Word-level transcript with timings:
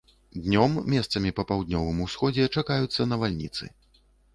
Днём 0.45 0.71
месцамі 0.93 1.35
па 1.41 1.47
паўднёвым 1.53 2.03
усходзе 2.09 2.51
чакаюцца 2.55 3.11
навальніцы. 3.15 3.75